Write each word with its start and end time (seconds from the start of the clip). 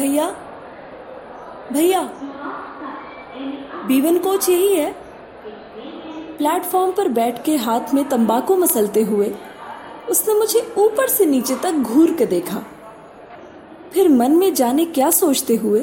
भैया? 0.00 0.26
भैया, 1.72 2.00
Bevan 3.86 4.18
coach 4.18 4.48
यही 4.48 4.74
है। 4.74 4.92
प्लेटफॉर्म 6.38 6.92
पर 6.92 7.08
बैठ 7.08 7.42
के 7.44 7.56
हाथ 7.56 7.94
में 7.94 8.08
तंबाकू 8.08 8.56
मसलते 8.56 9.02
हुए, 9.02 9.34
उसने 10.10 10.34
मुझे 10.34 10.60
ऊपर 10.78 11.08
से 11.08 11.26
नीचे 11.26 11.56
तक 11.56 11.72
घूर 11.72 12.12
के 12.12 12.26
देखा। 12.26 12.62
फिर 13.92 14.08
मन 14.08 14.32
में 14.32 14.54
जाने 14.54 14.84
क्या 14.84 15.10
सोचते 15.10 15.56
हुए, 15.56 15.80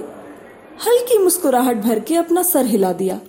हल्की 0.87 1.17
मुस्कुराहट 1.17 1.77
भर 1.77 1.99
के 1.99 2.15
अपना 2.15 2.43
सर 2.43 2.65
हिला 2.65 2.91
दिया। 2.93 3.19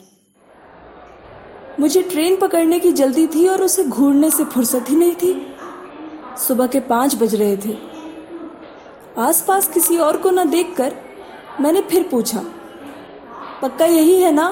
मुझे 1.81 2.03
ट्रेन 2.03 2.37
पकड़ने 2.37 2.79
की 2.79 2.93
जल्दी 2.93 3.27
थी 3.27 3.47
और 3.49 3.63
उसे 3.63 3.85
घूरने 3.85 4.31
से 4.31 4.45
फुर्सत 4.45 4.85
ही 4.89 4.97
नहीं 4.97 5.15
थी। 5.15 5.35
सुबह 6.49 6.67
के 6.67 6.81
पाँच 6.81 7.15
बज 7.15 7.35
रहे 7.35 7.57
थे। 7.57 7.98
आसपास 9.19 9.69
किसी 9.69 9.97
और 9.99 10.17
को 10.17 10.31
न 10.31 10.49
देखकर 10.51 10.95
मैंने 11.61 11.81
फिर 11.83 12.03
पूछा, 12.11 12.43
पक्का 13.63 13.87
यही 13.87 14.21
है 14.23 14.33
ना? 14.33 14.47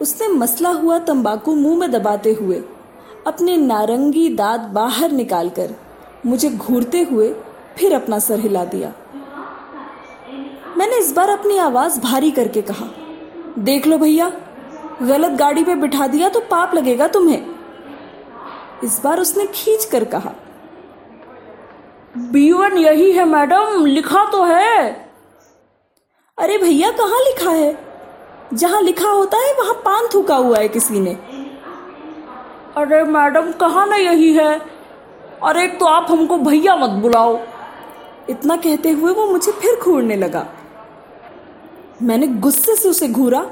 उसने 0.00 0.28
मसला 0.28 0.70
हुआ 0.72 0.98
तंबाकू 1.00 1.54
मुँह 1.54 1.78
में 1.78 1.90
दबाते 1.90 2.32
हुए 2.32 2.62
अपने 3.26 3.56
नारंगी 3.56 4.28
दांत 4.34 4.60
बाहर 4.72 5.12
निकालकर 5.12 5.74
मुझे 6.26 6.50
घूरते 6.50 7.02
हुए 7.02 7.32
फिर 7.78 7.94
अपना 7.94 8.18
सर 8.18 8.40
हिला 8.40 8.64
दिया। 8.64 8.92
मैंने 10.76 10.98
इस 10.98 11.12
बार 11.12 11.30
अपनी 11.30 11.58
आवाज़ 11.60 12.00
भारी 12.00 12.30
करके 12.30 12.62
कहा, 12.62 12.86
देख 13.58 13.86
लो 13.86 13.98
भैया, 13.98 14.32
गलत 15.02 15.38
गाड़ी 15.38 15.64
पे 15.64 15.74
बिठा 15.76 16.06
दिया 16.06 16.28
तो 16.28 16.40
पाप 16.50 16.74
लगेगा 16.74 17.08
तुम्हें। 17.08 17.46
इस 18.84 19.00
बार 19.04 19.20
उसने 19.20 19.46
खींच 19.46 19.84
कर 19.84 20.04
कहा 20.06 20.34
बीवन 22.18 22.78
यही 22.78 23.12
है, 23.12 23.24
मैडम, 23.24 23.86
लिखा 23.86 24.24
तो 24.24 24.44
है। 24.44 24.88
अरे 26.38 26.58
भैया, 26.58 26.90
कहाँ 26.90 27.20
लिखा 27.20 27.50
है? 27.50 27.78
जहाँ 28.52 28.82
लिखा 28.82 29.08
होता 29.08 29.36
है, 29.36 29.54
वहाँ 29.54 29.74
पान 29.74 30.08
थूका 30.14 30.36
हुआ 30.36 30.58
है 30.58 30.68
किसी 30.68 31.00
ने। 31.00 31.14
अरे 32.76 33.04
मैडम, 33.04 33.52
कहा 33.52 33.84
ना 33.84 33.96
यही 33.96 34.32
है? 34.32 34.60
अरे 35.42 35.68
तो 35.68 35.86
आप 35.86 36.06
हमको 36.10 36.36
भैया 36.36 36.76
मत 36.76 36.90
बुलाओ। 36.90 37.40
इतना 38.30 38.56
कहते 38.56 38.90
हुए 38.90 39.12
वो 39.12 39.26
मुझे 39.26 39.52
फिर 39.52 39.80
घूरने 39.80 40.16
लगा। 40.16 40.46
मैंने 42.02 42.26
गुस्से 42.26 42.76
से 42.76 42.88
उसे 42.88 43.08
घूरा 43.08 43.46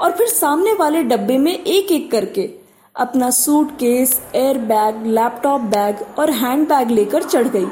और 0.00 0.12
फिर 0.12 0.26
सामने 0.26 0.72
वाले 0.72 1.02
डब्बे 1.02 1.38
में 1.38 1.64
एक 1.64 1.92
एक 1.92 2.10
करके 2.10 2.50
अपना 2.96 3.30
suitcase 3.70 4.22
air 4.34 4.58
bag 4.58 5.06
laptop 5.06 5.60
bag 5.60 6.18
और 6.18 6.30
हैंड 6.30 6.68
बैग 6.68 6.90
लेकर 6.90 7.22
चढ़ 7.22 7.48
गई। 7.48 7.66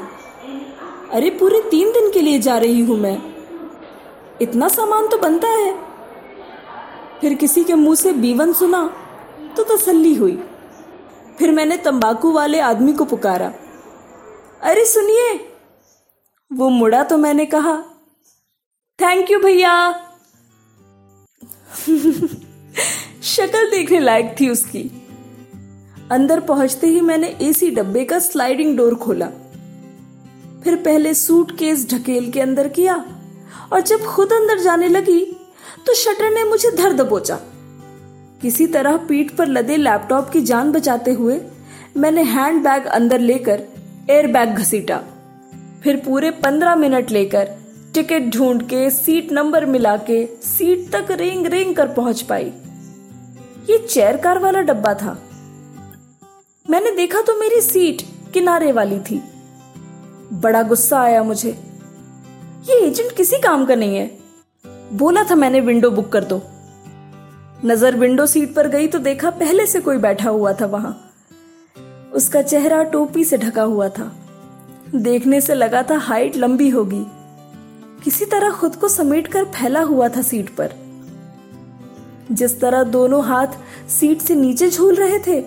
अरे 1.11 1.29
पूरे 1.29 1.61
तीन 1.71 1.89
दिन 1.89 2.11
के 2.11 2.21
लिए 2.21 2.39
जा 2.39 2.57
रही 2.57 2.79
हूँ 2.79 2.97
मैं। 2.97 3.17
इतना 4.41 4.67
सामान 4.67 5.07
तो 5.07 5.17
बनता 5.17 5.47
है। 5.47 5.77
फिर 7.21 7.33
किसी 7.33 7.63
के 7.63 7.73
मुँह 7.73 7.95
से 7.95 8.13
बीवन 8.13 8.53
सुना 8.53 8.95
तो 9.57 9.63
तसल्ली 9.63 10.15
हुई। 10.15 10.43
फिर 11.39 11.51
मैंने 11.51 11.77
तंबाकू 11.77 12.31
वाले 12.31 12.59
आदमी 12.59 12.93
को 12.93 13.05
पुकारा। 13.05 13.53
अरे 14.61 14.85
सुनिए, 14.85 15.51
वो 16.53 16.69
मुड़ा 16.69 17.03
तो 17.03 17.17
मैंने 17.17 17.45
कहा 17.45 17.77
थैंक 19.01 19.31
यू 19.31 19.39
भैया। 19.39 19.91
शक्ल 23.23 23.71
देखने 23.71 23.99
लायक 23.99 24.35
थी 24.39 24.49
उसकी। 24.49 25.03
अंदर 26.11 26.39
पहुँचते 26.39 26.87
ही 26.87 27.01
मैंने 27.01 27.37
एसी 27.41 27.71
डब्बे 27.71 28.05
का 28.05 28.19
स्लाइडिंग 28.19 28.77
डोर 28.77 28.95
खोला। 28.95 29.29
फिर 30.67 30.75
पहले 30.75 31.13
सूट 31.13 31.51
केस 31.57 31.85
ढकेल 31.89 32.29
के 32.31 32.39
अंदर 32.41 32.67
किया 32.67 32.93
और 33.73 33.81
जब 33.81 34.03
खुद 34.05 34.33
अंदर 34.33 34.59
जाने 34.59 34.87
लगी 34.87 35.19
तो 35.85 35.93
शटर 35.93 36.29
ने 36.29 36.43
मुझे 36.43 36.71
धर 36.71 36.93
दबोचा 36.93 37.35
किसी 38.41 38.67
तरह 38.67 38.97
पीठ 39.07 39.31
पर 39.31 39.47
लदे 39.47 39.77
लैपटॉप 39.77 40.29
की 40.29 40.41
जान 40.41 40.71
बचाते 40.71 41.11
हुए 41.11 41.39
मैंने 41.97 42.23
हैंड 42.23 42.61
बैग 42.63 42.85
अंदर 42.87 43.19
लेकर 43.19 43.61
एयर 44.09 44.27
बैग 44.27 44.49
घसीटा। 44.49 44.97
फिर 45.83 46.01
पूरे 46.05 46.31
पंद्रह 46.43 46.75
मिनट 46.75 47.11
लेकर 47.11 47.55
टिकट 47.93 48.29
ढूंढ 48.35 48.61
के 48.63 48.89
सीट 48.89 49.31
नंबर 49.31 49.65
मिला 49.65 49.95
के 50.09 50.25
सीट 50.47 50.91
तक 50.95 51.11
रेंग 51.13 51.45
रेंग 51.45 51.75
कर 51.75 51.93
पहुँच 51.93 52.21
पाई। 52.23 52.51
ये 53.69 53.77
चेयर 53.79 54.17
कार 54.17 54.39
वाला 54.39 54.61
डब्बा 54.63 54.93
था। 54.93 55.17
मैंने 56.65 56.91
देखा 56.91 57.21
तो 57.21 57.39
मेरी 57.39 57.61
सीट 57.61 58.05
किनारे 58.33 58.71
वाली 58.71 58.99
थी। 58.99 59.21
बड़ा 60.33 60.61
गुस्सा 60.63 61.01
आया 61.01 61.23
मुझे। 61.23 61.49
ये 62.69 62.79
एजेंट 62.79 63.11
किसी 63.17 63.37
काम 63.37 63.65
का 63.65 63.75
नहीं 63.75 63.97
है। 63.97 64.11
बोला 64.93 65.23
था 65.23 65.35
मैंने 65.35 65.59
विंडो 65.59 65.91
बुक 65.91 66.11
कर 66.11 66.23
दो। 66.23 66.41
नज़र 67.65 67.95
विंडो 67.95 68.25
सीट 68.25 68.53
पर 68.55 68.67
गई 68.67 68.87
तो 68.87 68.99
देखा 68.99 69.29
पहले 69.29 69.65
से 69.65 69.79
कोई 69.79 69.97
बैठा 69.97 70.29
हुआ 70.29 70.53
था 70.53 70.65
वहाँ। 70.65 70.93
उसका 72.13 72.41
चेहरा 72.41 72.81
टोपी 72.83 73.23
से 73.23 73.37
ढका 73.37 73.63
हुआ 73.63 73.87
था। 73.89 74.11
देखने 74.95 75.41
से 75.41 75.53
लगा 75.53 75.83
था 75.83 75.97
हाइट 75.97 76.35
लंबी 76.35 76.69
होगी। 76.69 77.05
किसी 78.03 78.25
तरह 78.25 78.51
खुद 78.51 78.75
को 78.75 78.87
समेट 78.87 79.27
कर 79.27 79.45
फैला 79.45 79.81
हुआ 79.81 80.07
था 80.09 80.21
सीट 80.21 80.49
पर। 80.49 80.73
जिस 82.31 82.59
तरह 82.61 82.83
दोनों 82.83 83.23
हाथ 83.23 83.57
सीट 83.89 84.21
से 84.21 84.35
नीचे 84.35 84.69
झूल 84.69 84.95
रहे 84.95 85.19
थे, 85.19 85.41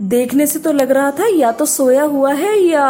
देखने 0.00 0.46
से 0.46 0.58
तो 0.58 0.72
लग 0.72 0.90
रहा 0.90 1.10
था 1.10 1.26
या 1.28 1.52
तो 1.52 1.66
सोया 1.66 2.02
हुआ 2.04 2.32
है 2.32 2.58
या 2.58 2.86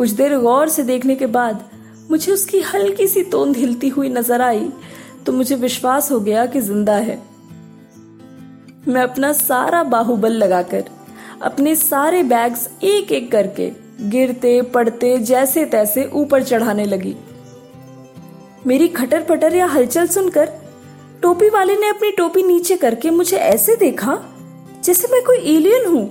कुछ 0.00 0.10
देर 0.10 0.36
गौर 0.38 0.68
से 0.68 0.82
देखने 0.82 1.14
के 1.16 1.26
बाद 1.28 1.64
मुझे 2.10 2.32
उसकी 2.32 2.60
हल्की 2.64 3.06
सी 3.06 3.22
तोंद 3.22 3.56
हिलती 3.56 3.88
हुई 3.88 4.08
नज़र 4.08 4.42
आई 4.42 4.68
तो 5.26 5.32
मुझे 5.32 5.54
विश्वास 5.56 6.10
हो 6.12 6.18
गया 6.20 6.44
कि 6.46 6.60
ज़िंदा 6.60 6.94
है। 6.98 7.18
मैं 8.88 9.02
अपना 9.02 9.32
सारा 9.32 9.82
बाहुबल 9.84 10.32
लगाकर, 10.34 10.84
अपने 11.42 11.74
सारे 11.76 12.22
बैग्स 12.22 12.68
एक 12.82 13.12
एक 13.12 13.30
करके 13.32 13.70
गिरते, 14.10 14.60
पड़ते 14.64 15.16
जैसे 15.20 15.64
तैसे 15.66 16.08
ऊपर 16.14 16.42
चढ़ाने 16.42 16.84
लगी। 16.84 17.14
मेरी 18.66 18.88
खटर 18.90 19.24
पटर 19.24 19.54
या 19.54 19.66
हलचल 19.66 20.06
सुनकर 20.06 20.48
टोपी 21.22 21.48
वाले 21.48 21.76
ने 21.76 21.88
अपनी 21.88 22.10
टोपी 22.12 22.42
नीचे 22.42 22.76
करके 22.76 23.10
मुझे 23.10 23.36
ऐसे 23.36 23.76
देखा, 23.76 24.18
जैसे 24.84 25.08
मैं 25.12 25.22
कोई 25.24 25.38
एलियन 25.56 25.86
हूँ। 25.86 26.02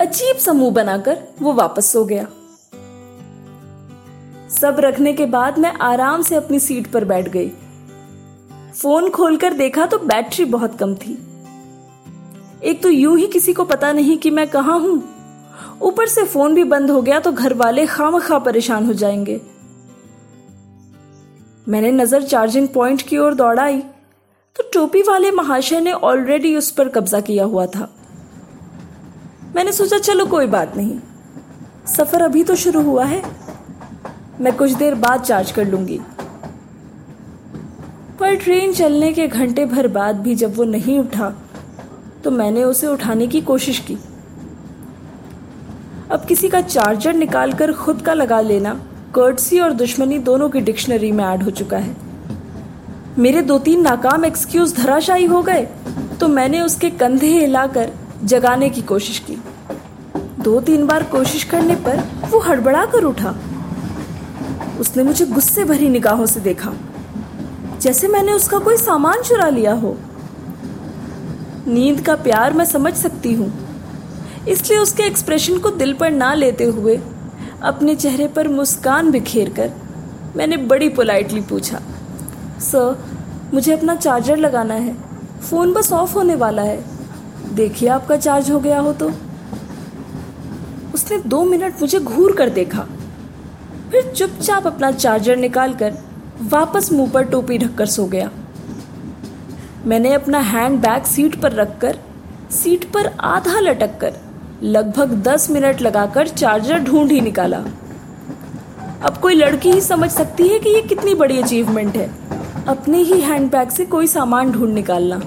अजीब 0.00 0.36
समूह 0.38 0.70
बनाकर 0.72 1.22
वो 1.42 1.52
वापस 1.54 1.92
सो 1.92 2.04
गया। 2.04 2.26
सब 4.60 4.76
रखने 4.80 5.12
के 5.12 5.26
बाद 5.26 5.58
मैं 5.58 5.72
आराम 5.82 6.22
से 6.22 6.34
अपनी 6.34 6.58
सीट 6.58 6.86
पर 6.86 7.04
बैठ 7.04 7.28
गई। 7.28 7.48
फ़ोन 8.74 9.10
खोलकर 9.10 9.52
देखा 9.52 9.86
तो 9.86 9.98
बैटरी 9.98 10.44
बहुत 10.44 10.78
कम 10.78 10.94
थी। 10.94 11.18
एक 12.62 12.82
तो 12.82 12.88
यूँ 12.88 13.18
ही 13.18 13.26
किसी 13.26 13.52
को 13.52 13.64
पता 13.64 13.92
नहीं 13.92 14.16
कि 14.18 14.30
मैं 14.30 14.46
कहा 14.48 14.72
हूँ। 14.72 15.02
ऊपर 15.82 16.06
से 16.06 16.24
फ़ोन 16.24 16.54
भी 16.54 16.64
बंद 16.64 16.90
हो 16.90 17.02
गया 17.02 17.20
तो 17.20 17.32
घर 17.32 17.54
वाले 17.54 17.86
खाम 17.86 18.18
खा 18.18 18.38
परेशान 18.38 18.86
हो 18.86 18.92
जाएँगे। 18.92 19.40
मैंने 21.68 21.90
नज़र 21.92 22.22
चार्जिंग 22.22 22.68
पॉइंट 22.68 23.02
की 23.02 23.18
ओर 23.18 23.34
दौड़ाई। 23.34 23.80
तो 24.56 24.70
टोपी 24.72 25.02
वाले 25.02 25.30
महाशय 25.30 25.80
ने 25.80 25.92
ऑलरेडी 25.92 26.56
उस 26.56 26.70
पर 26.70 26.88
कब्जा 26.88 27.20
किया 27.20 27.44
हुआ 27.44 27.66
था। 27.66 27.88
मैंने 29.56 29.72
सोचा, 29.72 29.98
चलो 29.98 30.26
कोई 30.26 30.46
बात 30.46 30.76
नहीं। 30.76 30.98
सफ़र 31.86 32.22
अभी 32.22 32.44
तो 32.44 32.54
शुरू 32.54 32.82
हुआ 32.82 33.04
है। 33.04 33.22
मैं 34.40 34.52
कुछ 34.56 34.72
देर 34.72 34.94
बाद 34.94 35.20
चार्ज 35.20 35.50
कर 35.52 35.66
लूँगी। 35.66 35.98
पर 38.20 38.34
ट्रेन 38.34 38.72
चलने 38.72 39.12
के 39.12 39.26
घंटे 39.28 39.64
भर 39.66 39.88
बाद 39.88 40.20
भी 40.20 40.34
जब 40.34 40.56
वो 40.56 40.64
नहीं 40.64 40.98
उठा 40.98 41.32
तो 42.24 42.30
मैंने 42.30 42.64
उसे 42.64 42.86
उठाने 42.86 43.26
की 43.26 43.40
कोशिश 43.42 43.78
की। 43.80 43.96
अब 46.10 46.24
किसी 46.24 46.48
का 46.48 46.60
चार्जर 46.60 47.14
निकालकर 47.14 47.72
खुद 47.74 48.02
का 48.02 48.14
लगा 48.14 48.40
लेना 48.40 48.74
कर्टसी 49.14 49.58
और 49.60 49.72
दुश्मनी 49.74 50.18
दोनों 50.20 50.48
की 50.48 50.60
डिक्शनरी 50.60 51.12
में 51.12 51.24
ऐड 51.24 51.42
हो 51.42 51.50
चुका 51.52 51.78
है। 51.78 51.96
मेरे 53.18 53.42
दो 53.42 53.58
तीन 53.58 53.82
नाकाम 53.82 54.24
एक्सक्यूज 54.24 54.76
धराशायी 54.76 55.24
हो 55.24 55.42
गए 55.42 55.66
तो 56.20 56.28
मैंने 56.28 56.60
उसके 56.60 56.90
कंधे 56.92 57.28
हिलाकर 57.30 57.92
जगाने 58.24 58.68
की 58.70 58.82
कोशिश 58.84 59.18
की। 59.20 59.38
दो 60.42 60.60
तीन 60.60 60.86
बार 60.86 61.02
कोशिश 61.10 61.44
करने 61.44 61.74
पर 61.86 62.02
वो 62.30 62.38
हड़बड़ा 62.40 62.84
कर 62.86 63.04
उठा। 63.04 63.34
उसने 64.80 65.02
मुझे 65.02 65.26
गुस्से 65.26 65.64
भरी 65.64 65.88
निगाहों 65.88 66.26
से 66.26 66.40
देखा। 66.40 66.72
जैसे 67.80 68.08
मैंने 68.08 68.32
उसका 68.32 68.58
कोई 68.58 68.76
सामान 68.76 69.22
चुरा 69.22 69.48
लिया 69.48 69.72
हो। 69.72 69.96
नींद 71.66 72.00
का 72.00 72.14
प्यार 72.14 72.52
मैं 72.52 72.64
समझ 72.64 72.92
सकती 72.94 73.32
हूँ। 73.34 73.52
इसलिए 74.48 74.78
उसके 74.78 75.02
एक्सप्रेशन 75.02 75.58
को 75.58 75.70
दिल 75.70 75.92
पर 75.92 76.10
ना 76.10 76.32
लेते 76.34 76.64
हुए, 76.64 77.00
अपने 77.62 77.94
चेहरे 77.94 78.28
पर 78.28 78.48
मुस्कान 78.48 79.10
बिखेर 79.10 79.48
कर, 79.50 79.70
मैंने 80.36 80.56
बड़ी 80.56 80.88
पोलाइटली 80.88 81.40
पूछा, 81.40 81.80
सर, 82.60 83.04
मुझे 83.54 83.72
अपना 83.72 83.94
चार्जर 83.94 84.36
लगाना 84.36 84.74
है। 84.74 84.94
फ़ोन 85.40 85.72
बस 85.72 85.92
ऑफ़ 85.92 86.14
होने 86.14 86.34
वाला 86.34 86.62
है। 86.62 86.84
देखिए 87.54 87.88
आपका 87.88 88.16
चार्ज 88.16 88.50
हो 88.50 88.60
गया 88.60 88.80
हो 88.80 88.92
तो। 88.92 89.10
उसने 90.94 91.18
दो 91.18 91.44
मिनट 91.44 91.80
मुझे 91.80 91.98
घूर 92.00 92.34
कर 92.36 92.50
देखा। 92.50 92.86
फिर 93.90 94.12
चुपचाप 94.12 94.66
अपना 94.66 94.90
चार्जर 94.90 95.36
निकालकर 95.36 95.94
वापस 96.42 96.92
मुँह 96.92 97.10
पर 97.10 97.24
टोपी 97.24 97.58
ढककर 97.58 97.86
सो 97.86 98.04
गया। 98.04 98.30
मैंने 99.86 100.12
अपना 100.12 100.38
हैंड 100.38 100.78
बैग 100.80 101.02
सीट 101.02 101.40
पर 101.40 101.52
रखकर, 101.52 101.98
सीट 102.50 102.84
पर 102.92 103.06
आधा 103.06 103.60
लटक 103.60 103.98
कर 104.00 104.14
लगभग 104.62 105.12
दस 105.22 105.50
मिनट 105.50 105.80
लगाकर 105.80 106.28
चार्जर 106.28 106.78
ढूंढ 106.78 107.10
ही 107.10 107.20
निकाला। 107.20 107.58
अब 109.02 109.18
कोई 109.22 109.34
लड़की 109.34 109.72
ही 109.72 109.80
समझ 109.80 110.10
सकती 110.10 110.48
है 110.48 110.58
कि 110.58 110.70
ये 110.70 110.82
कितनी 110.82 111.14
बड़ी 111.14 111.40
अचीवमेंट 111.42 111.96
है। 111.96 112.10
अपने 112.68 112.98
ही 112.98 113.20
हैंड 113.20 113.50
बैग 113.50 113.68
से 113.68 113.84
कोई 113.84 114.06
सामान 114.06 114.52
ढूंढ 114.52 114.72
निकालना। 114.74 115.20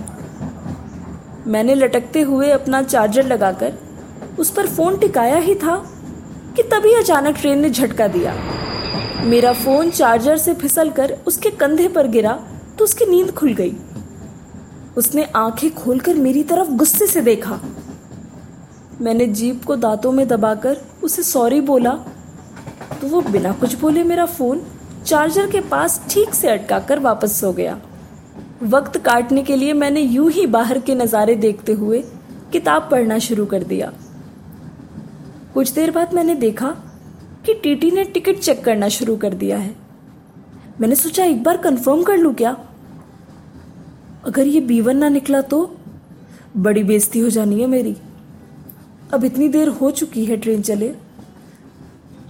मैंने 1.48 1.76
लटकते 1.76 2.22
हुए 2.22 2.50
अपना 2.52 2.82
चार्जर 2.82 3.26
लगाकर 3.26 3.74
उस 4.40 4.50
पर 4.50 4.68
फ़ोन 4.68 4.98
टिकाया 4.98 5.38
ही 5.38 5.56
था। 5.56 5.76
कि 6.56 6.64
तभी 6.64 6.94
अचानक 6.94 7.38
ट्रेन 7.38 7.60
ने 7.60 7.70
झटका 7.70 8.08
दिया। 8.08 8.34
मेरा 9.24 9.52
फ़ोन 9.54 9.90
चार्जर 9.92 10.38
से 10.38 10.54
फिसलकर 10.54 11.12
उसके 11.28 11.50
कंधे 11.52 11.88
पर 11.88 12.08
गिरा 12.08 12.34
तो 12.78 12.84
उसकी 12.84 13.06
नींद 13.06 13.32
खुल 13.32 13.54
गई। 13.54 13.76
उसने 14.98 15.24
आँखें 15.36 15.70
खोलकर 15.76 16.16
मेरी 16.18 16.44
तरफ़ 16.44 16.70
गुस्से 16.74 17.08
से 17.08 17.22
देखा। 17.22 17.60
मैंने 19.02 19.26
जीप 19.28 19.64
को 19.66 19.76
दांतों 19.76 20.12
में 20.12 20.28
दबाकर 20.28 20.78
उसे 21.04 21.24
सॉरी 21.24 21.62
बोला। 21.62 21.92
तो 23.02 23.08
वो 23.08 23.22
बिना 23.22 23.52
कुछ 23.52 23.74
बोले 23.80 24.04
मेरा 24.04 24.26
फ़ोन 24.28 24.62
चार्जर 25.06 25.50
के 25.52 25.62
पास 25.62 26.02
ठीक 26.10 26.34
से 26.34 26.48
अटका 26.48 26.80
कर 26.80 27.00
वापस 27.00 27.40
सो 27.42 27.52
गया। 27.54 27.80
वक्त 28.64 28.98
काटने 28.98 29.44
के 29.44 29.56
लिए 29.56 29.74
मैंने 29.74 30.02
यूँ 30.02 30.30
ही 30.32 30.46
बाहर 30.48 30.80
के 30.80 30.96
नज़ारे 30.96 31.36
देखते 31.38 31.74
हुए 31.74 32.02
किताब 32.52 32.88
पढ़ना 32.92 33.18
शुरू 33.20 33.46
कर 33.46 33.64
दिया। 33.64 33.92
कुछ 35.60 35.72
देर 35.72 35.92
बाद 35.92 36.14
मैंने 36.14 36.34
देखा 36.36 36.68
कि 37.46 37.54
टीटी 37.54 37.90
ने 37.92 38.04
टिकट 38.04 38.38
चेक 38.40 38.64
करना 38.64 38.88
शुरू 38.90 39.16
कर 39.18 39.34
दिया 39.34 39.58
है। 39.58 39.76
मैंने 40.82 40.96
सोचा, 40.96 41.24
एक 41.24 41.44
बार 41.44 41.58
कंफर्म 41.58 42.04
कर 42.04 42.18
लूँ 42.18 42.34
क्या? 42.34 42.52
अगर 44.26 44.48
ये 44.48 44.62
बीवन 44.62 44.98
ना 44.98 45.10
निकला 45.10 45.42
तो 45.42 45.60
बड़ी 46.58 46.84
बेइज्जती 46.84 47.20
हो 47.20 47.30
जानी 47.30 47.60
है 47.62 47.68
मेरी। 47.68 47.96
अब 49.14 49.24
इतनी 49.24 49.50
देर 49.50 49.68
हो 49.68 49.92
चुकी 49.92 50.26
है 50.26 50.38
ट्रेन 50.38 50.62
चले। 50.62 50.94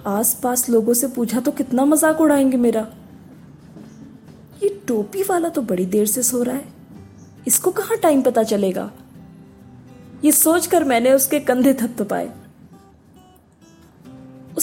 आस 0.08 0.34
पास 0.44 0.70
लोगों 0.70 0.94
से 0.94 1.08
पूछा 1.08 1.40
तो 1.40 1.52
कितना 1.52 1.86
मज़ाक 1.86 2.22
उड़ाएँगे 2.22 2.58
मेरा। 2.58 2.88
ये 4.64 4.70
टोपी 4.88 5.24
वाला 5.24 5.50
तो 5.50 5.62
बड़ी 5.62 5.86
देर 5.86 6.06
से 6.06 6.24
सो 6.24 6.44
रहा 6.44 6.56
है। 6.56 6.66
इसको 7.48 7.72
कहाँ 7.72 7.98
टाइम 7.98 8.22
पता 8.22 8.44
चलेगा? 8.44 8.92
ये 10.26 10.32
सोचकर 10.32 10.84
मैंने 10.84 11.14
उसके 11.14 11.40
कंधे 11.40 11.74
थपथपाए 11.74 12.30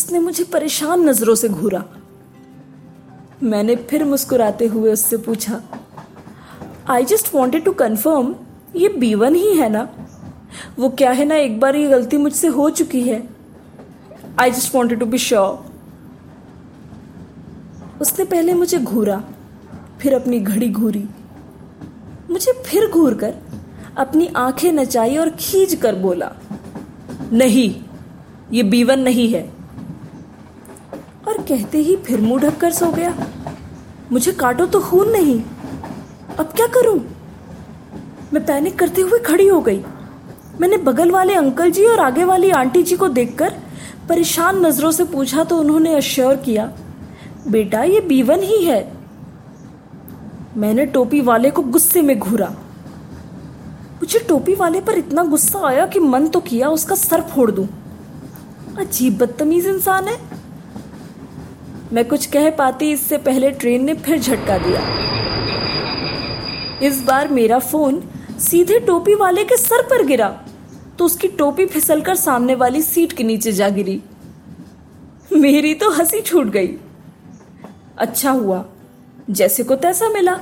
उसने 0.07 0.19
मुझे 0.19 0.45
परेशान 0.45 1.01
नज़रों 1.09 1.35
से 1.35 1.49
घूरा। 1.49 1.83
मैंने 3.43 3.75
फिर 3.91 4.05
मुस्कुराते 4.05 4.67
हुए 4.67 4.93
उससे 4.93 5.17
पूछा 5.17 5.61
I 6.89 7.05
just 7.05 7.35
wanted 7.35 7.65
to 7.65 7.73
confirm 7.73 8.35
ये 8.77 8.89
बी 8.89 9.15
वन 9.15 9.35
ही 9.35 9.57
है 9.57 9.69
ना? 9.69 9.89
वो 10.79 10.89
क्या 10.91 11.11
है 11.11 11.25
ना, 11.25 11.35
एक 11.37 11.59
बार 11.61 11.77
ये 11.77 11.89
गलती 11.89 12.17
मुझसे 12.17 12.49
हो 12.49 12.69
चुकी 12.71 13.01
है? 13.03 13.23
I 14.41 14.51
just 14.51 14.75
wanted 14.75 15.01
to 15.01 15.07
be 15.07 15.19
sure 15.19 15.65
उसने 18.01 18.25
पहले 18.25 18.55
मुझे 18.55 18.79
घूरा, 18.79 19.23
फिर 20.01 20.15
अपनी 20.15 20.41
घड़ी 20.41 20.69
घूरी। 20.71 21.05
मुझे 22.31 22.53
फिर 22.67 22.91
घूर 22.91 23.15
कर 23.15 23.35
अपनी 23.99 24.27
आँखें 24.37 24.73
नचाई 24.73 25.17
और 25.17 25.31
खींच 25.41 25.75
कर 25.75 25.95
बोला, 25.97 26.33
नहीं, 27.33 27.75
ये 28.53 28.63
बीवन 28.63 29.01
नहीं 29.01 29.29
है। 29.35 29.56
कहते 31.49 31.79
ही 31.79 31.97
फिर 31.97 32.21
मुँह 32.21 32.41
ढककर 32.43 32.73
सो 32.73 32.91
गया। 32.93 33.15
मुझे 34.13 34.33
काटो 34.33 34.67
तो 34.67 34.81
खून 34.81 35.11
नहीं। 35.11 35.41
अब 36.39 36.53
क्या 36.57 36.67
करूँ? 36.67 36.99
मैं 38.33 38.45
पैनिक 38.47 38.79
करते 38.79 39.03
हुए 39.03 39.19
खड़ी 39.19 39.47
हो 39.49 39.61
गई। 39.61 39.83
मैंने 40.61 40.77
बगल 40.77 41.11
वाले 41.11 41.35
अंकल 41.35 41.71
जी 41.71 41.85
और 41.87 42.01
आगे 42.01 42.25
वाली 42.25 42.51
आंटी 42.51 42.83
जी 42.83 42.97
को 42.97 43.09
देखकर 43.09 43.55
परेशान 44.09 44.65
नज़रों 44.67 44.91
से 44.91 45.05
पूछा 45.05 45.45
तो 45.45 45.59
उन्होंने 45.59 45.95
अश्योर 45.95 46.37
किया, 46.37 46.71
बेटा, 47.49 47.83
ये 47.83 48.01
बीवन 48.01 48.43
ही 48.43 48.65
है। 48.65 48.93
मैंने 50.57 50.87
टोपी 50.87 51.21
वाले 51.21 51.51
को 51.51 51.63
गुस्से 51.63 52.03
में 52.03 52.19
घूरा। 52.19 52.49
मुझे 53.97 54.19
टोपी 54.19 54.55
वाले 54.55 54.81
पर 54.81 54.99
इतना 54.99 55.23
गुस्सा 55.25 55.67
आया 55.69 55.87
कि 55.87 56.01
मन 56.01 56.27
तो 56.27 56.41
किया, 56.41 56.69
उसका 56.69 56.95
सर 56.95 57.21
फोड़ 57.25 57.51
दूँ। 57.51 57.67
अजीब 58.79 59.19
बदतमीज 59.19 59.67
इंसान 59.67 60.09
है। 60.09 60.19
मैं 61.93 62.05
कुछ 62.05 62.27
कह 62.27 62.49
पाती 62.51 62.91
इससे 62.93 63.19
पहले 63.19 63.51
ट्रेन 63.51 63.85
ने 63.85 63.95
फिर 63.95 64.19
झटका 64.19 64.57
दिया। 64.59 64.81
इस 66.83 67.03
बार 67.03 67.29
मेरा 67.29 67.59
फ़ोन 67.59 68.03
सीधे 68.41 68.79
टोपी 68.79 69.15
वाले 69.15 69.45
के 69.45 69.57
सर 69.57 69.83
पर 69.83 70.05
गिरा 70.07 70.29
तो 70.99 71.05
उसकी 71.05 71.29
टोपी 71.29 71.67
फिसलकर 71.67 72.15
सामने 72.15 72.55
वाली 72.55 72.83
सीट 72.83 73.13
के 73.13 73.25
नीचे 73.25 73.53
जा 73.53 73.69
गिरी। 73.69 74.01
मेरी 75.33 75.75
तो 75.75 75.91
हँसी 75.91 76.21
छूट 76.21 76.47
गई। 76.47 76.75
अच्छा 77.99 78.31
हुआ, 78.31 78.65
जैसे 79.31 79.63
को 79.63 79.77
तैसा 79.77 80.09
मिला। 80.09 80.39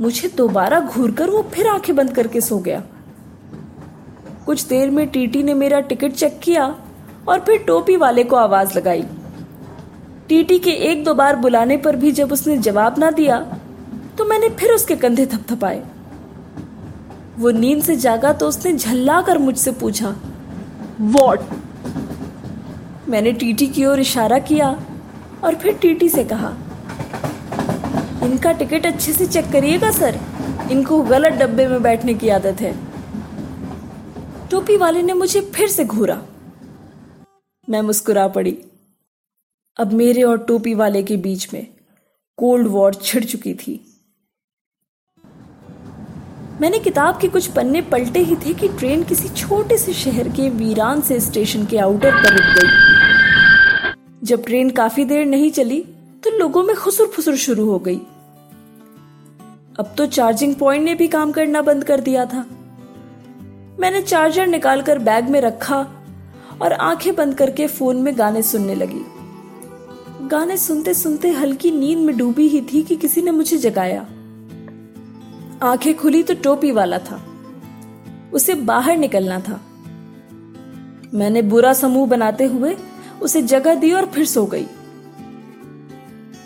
मुझे 0.00 0.28
दोबारा 0.28 0.80
घूर 0.80 1.10
कर 1.10 1.30
वो 1.30 1.42
फिर 1.54 1.68
आँखें 1.68 1.94
बंद 1.96 2.14
करके 2.14 2.40
सो 2.40 2.58
गया। 2.58 2.82
कुछ 4.46 4.66
देर 4.66 4.90
में 4.90 5.06
टीटी 5.08 5.42
ने 5.42 5.54
मेरा 5.54 5.80
टिकट 5.80 6.12
चेक 6.12 6.38
किया 6.42 6.64
और 7.28 7.40
फिर 7.40 7.58
टोपी 7.58 7.96
वाले 7.96 8.24
को 8.24 8.36
आवाज़ 8.36 8.78
लगाई। 8.78 9.04
टीटी 10.32 10.58
के 10.58 10.70
एक 10.82 11.02
दो 11.04 11.12
बार 11.14 11.36
बुलाने 11.36 11.76
पर 11.76 11.96
भी 11.96 12.10
जब 12.12 12.30
उसने 12.32 12.56
जवाब 12.58 12.98
ना 12.98 13.10
दिया 13.10 13.38
तो 14.18 14.24
मैंने 14.24 14.48
फिर 14.50 14.70
उसके 14.72 14.94
कंधे 14.96 15.26
थपथपाए 15.26 15.82
वो 17.38 17.50
नींद 17.50 17.82
से 17.82 17.96
जागा 17.96 18.32
तो 18.32 18.48
उसने 18.48 18.72
झल्ला 18.72 19.20
कर 19.22 19.38
मुझसे 19.38 19.72
पूछा, 19.72 20.14
वॉट? 21.00 21.40
मैंने 23.08 23.32
टीटी 23.32 23.66
की 23.66 23.84
ओर 23.84 24.00
इशारा 24.00 24.38
किया 24.40 24.70
और 25.44 25.54
फिर 25.54 25.76
टीटी 25.82 26.08
से 26.08 26.24
कहा, 26.24 26.54
इनका 28.22 28.52
टिकट 28.52 28.86
अच्छे 28.86 29.12
से 29.12 29.26
चेक 29.26 29.52
करिएगा, 29.52 29.90
सर। 29.90 30.18
इनको 30.70 31.02
गलत 31.04 31.32
डब्बे 31.34 31.66
में 31.66 31.82
बैठने 31.82 32.14
की 32.14 32.28
आदत 32.30 32.60
है। 32.60 32.74
टोपी 34.50 34.76
वाले 34.76 35.02
ने 35.02 35.12
मुझे 35.14 35.40
फिर 35.54 35.68
से 35.68 35.84
घूरा। 35.84 36.20
मैं 37.68 37.82
मुस्कुरा 37.82 38.28
पड़ी। 38.30 38.58
अब 39.78 39.92
मेरे 39.92 40.22
और 40.22 40.38
टोपी 40.38 40.74
वाले 40.74 41.02
के 41.02 41.16
बीच 41.16 41.52
में 41.54 41.66
कोल्ड 42.38 42.66
वॉर 42.68 42.94
छिड़ 42.94 43.24
चुकी 43.24 43.54
थी। 43.54 43.80
मैंने 46.60 46.78
किताब 46.78 47.18
के 47.20 47.28
कुछ 47.28 47.46
पन्ने 47.46 47.80
पलटे 47.82 48.20
ही 48.20 48.36
थे 48.36 48.52
कि 48.54 48.68
ट्रेन 48.68 49.04
किसी 49.04 49.28
छोटे 49.28 49.78
से 49.78 49.92
शहर 49.92 50.28
के 50.28 50.48
वीरान 50.50 51.00
से 51.00 51.18
स्टेशन 51.20 51.64
के 51.66 51.78
आउटर 51.78 52.14
पर 52.14 52.32
रुक 52.32 52.58
गई। 52.58 54.26
जब 54.26 54.44
ट्रेन 54.44 54.70
काफ़ी 54.70 55.04
देर 55.04 55.24
नहीं 55.26 55.50
चली 55.50 55.80
तो 56.24 56.30
लोगों 56.38 56.62
में 56.62 56.74
खुसुर 56.76 57.06
फुसुर 57.06 57.36
शुरू 57.36 57.64
हो 57.70 57.78
गई। 57.78 57.98
अब 59.78 59.94
तो 59.98 60.06
चार्जिंग 60.06 60.54
पॉइंट 60.54 60.84
ने 60.84 60.94
भी 60.94 61.08
काम 61.08 61.32
करना 61.32 61.62
बंद 61.62 61.84
कर 61.84 62.00
दिया 62.00 62.24
था। 62.26 62.44
मैंने 63.80 64.02
चार्जर 64.02 64.46
निकालकर 64.46 64.98
बैग 64.98 65.28
में 65.28 65.40
रखा 65.40 65.80
और 66.62 66.72
आँखें 66.72 67.14
बंद 67.14 67.34
करके 67.34 67.66
फ़ोन 67.66 68.02
में 68.02 68.18
गाने 68.18 68.42
सुनने 68.42 68.74
लगी। 68.74 69.04
गाने 70.22 70.56
सुनते 70.56 70.94
सुनते 70.94 71.30
हल्की 71.30 71.70
नींद 71.70 71.98
में 71.98 72.16
डूबी 72.16 72.48
ही 72.48 72.60
थी 72.60 72.82
कि 72.82 72.96
किसी 72.96 73.22
ने 73.22 73.30
मुझे 73.30 73.56
जगाया। 73.56 74.00
आँखें 75.62 75.96
खुली 75.96 76.22
तो 76.22 76.34
टोपी 76.34 76.70
वाला 76.70 76.98
था। 76.98 77.26
उसे 78.32 78.54
बाहर 78.54 78.96
निकलना 78.96 79.40
था। 79.40 79.60
मैंने 81.14 81.42
बुरा 81.42 81.72
समूह 81.72 82.08
बनाते 82.08 82.44
हुए 82.44 82.76
उसे 83.22 83.42
जगह 83.42 83.74
दी 83.74 83.92
और 83.92 84.06
फिर 84.06 84.26
सो 84.26 84.46
गई। 84.46 84.66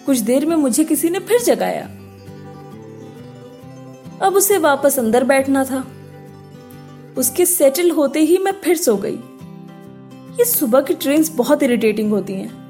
कुछ 0.07 0.19
देर 0.19 0.47
में 0.47 0.57
मुझे 0.57 0.85
किसी 0.85 1.11
ने 1.11 1.19
फिर 1.19 1.43
जगाया। 1.43 1.87
अब 4.27 4.35
उसे 4.37 4.59
वापस 4.59 4.99
अंदर 4.99 5.25
बैठना 5.25 5.65
था। 5.65 5.89
उसके 7.19 7.47
सेटल 7.47 7.91
होते 7.91 8.21
ही 8.21 8.39
मैं 8.39 8.53
फिर 8.53 8.77
सो 8.77 8.97
गई। 8.97 9.17
ये 10.39 10.45
सुबह 10.45 10.81
की 10.81 10.95
ट्रेन 10.95 11.25
बहुत 11.33 11.63
इरिटेटिंग 11.63 12.11
होती 12.11 12.33
हैं। 12.33 12.66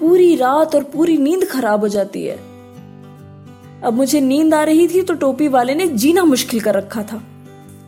पूरी 0.00 0.36
रात 0.36 0.74
और 0.74 0.84
पूरी 0.84 1.16
नींद 1.18 1.44
खराब 1.44 1.80
हो 1.80 1.88
जाती 1.88 2.24
है। 2.24 2.36
अब 3.82 3.92
मुझे 3.92 4.20
नींद 4.20 4.54
आ 4.54 4.62
रही 4.62 4.88
थी 4.88 5.02
तो 5.02 5.14
टोपी 5.14 5.48
वाले 5.48 5.74
ने 5.74 5.86
जीना 5.86 6.24
मुश्किल 6.24 6.60
कर 6.60 6.74
रखा 6.74 7.02
था। 7.02 7.22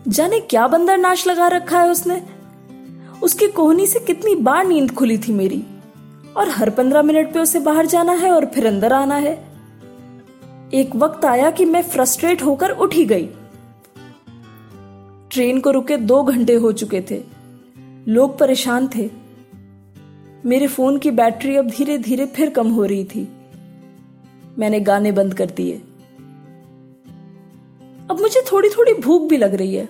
जाने 0.08 0.40
क्या 0.40 0.66
बंदर 0.66 0.98
नाश 0.98 1.26
लगा 1.26 1.48
रखा 1.48 1.80
है 1.80 1.90
उसने। 1.90 2.22
उसकी 3.22 3.48
कोहनी 3.48 3.86
से 3.86 3.98
कितनी 3.98 4.34
बार 4.34 4.66
नींद 4.66 4.90
खुली 4.90 5.18
थी 5.18 5.32
मेरी। 5.32 5.64
और 6.36 6.48
हर 6.48 6.70
पंद्रह 6.70 7.02
मिनट 7.02 7.32
पे 7.32 7.38
उसे 7.38 7.60
बाहर 7.60 7.86
जाना 7.86 8.12
है 8.12 8.30
और 8.30 8.44
फिर 8.46 8.66
अंदर 8.66 8.92
आना 8.92 9.14
है। 9.14 9.44
एक 10.74 10.96
वक्त 10.96 11.24
आया 11.24 11.50
कि 11.50 11.64
मैं 11.64 11.82
फ्रस्ट्रेट 11.82 12.42
होकर 12.42 12.70
उठी 12.70 13.04
गई। 13.04 13.28
ट्रेन 15.30 15.60
को 15.60 15.70
रुके 15.70 15.96
दो 15.96 16.22
घंटे 16.22 16.54
हो 16.54 16.72
चुके 16.72 17.00
थे। 17.10 17.22
लोग 18.08 18.38
परेशान 18.38 18.88
थे। 18.96 19.10
मेरे 20.46 20.66
फ़ोन 20.66 20.98
की 20.98 21.10
बैटरी 21.10 21.56
अब 21.56 21.70
धीरे 21.70 21.98
धीरे 21.98 22.26
फिर 22.26 22.50
कम 22.50 22.68
हो 22.68 22.84
रही 22.84 23.04
थी। 23.04 23.28
मैंने 24.58 24.80
गाने 24.80 25.12
बंद 25.12 25.34
कर 25.34 25.46
दिए। 25.46 25.82
अब 28.10 28.18
मुझे 28.20 28.44
थोड़ी 28.52 28.68
थोड़ी 28.68 28.94
भूख 28.94 29.30
भी 29.30 29.36
लग 29.36 29.54
रही 29.54 29.74
है। 29.74 29.88